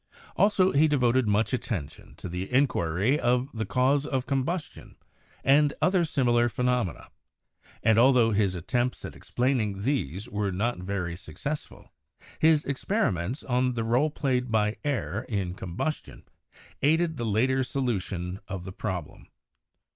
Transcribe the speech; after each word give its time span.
Also 0.35 0.71
he 0.71 0.87
devoted 0.87 1.27
much 1.27 1.53
attention 1.53 2.15
to 2.15 2.27
the 2.27 2.51
inquiry 2.51 3.19
of 3.19 3.49
the 3.53 3.67
cause 3.67 4.03
of 4.03 4.25
combustion 4.25 4.95
and 5.43 5.75
other 5.79 6.03
similar 6.03 6.49
phenomena, 6.49 7.11
and 7.83 7.99
altho 7.99 8.31
his 8.31 8.55
attempts 8.55 9.05
at 9.05 9.15
explaining 9.15 9.83
these 9.83 10.27
were 10.27 10.51
not 10.51 10.79
very 10.79 11.15
successful, 11.15 11.93
his 12.39 12.65
experiments 12.65 13.43
on 13.43 13.75
the 13.75 13.83
role 13.83 14.09
played 14.09 14.49
by 14.51 14.75
air 14.83 15.21
in 15.29 15.53
combustion 15.53 16.23
aided 16.81 17.17
the 17.17 17.23
later 17.23 17.63
solution 17.63 18.39
of 18.47 18.63
the 18.63 18.73
problem. 18.73 19.27